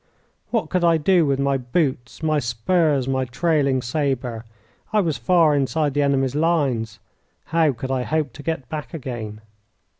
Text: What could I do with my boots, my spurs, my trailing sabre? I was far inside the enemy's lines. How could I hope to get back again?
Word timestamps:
What 0.49 0.71
could 0.71 0.83
I 0.83 0.97
do 0.97 1.27
with 1.27 1.39
my 1.39 1.57
boots, 1.57 2.23
my 2.23 2.39
spurs, 2.39 3.07
my 3.07 3.25
trailing 3.25 3.83
sabre? 3.83 4.45
I 4.91 4.99
was 4.99 5.15
far 5.15 5.55
inside 5.55 5.93
the 5.93 6.01
enemy's 6.01 6.33
lines. 6.33 6.97
How 7.45 7.71
could 7.73 7.91
I 7.91 8.01
hope 8.01 8.33
to 8.33 8.41
get 8.41 8.67
back 8.67 8.95
again? 8.95 9.41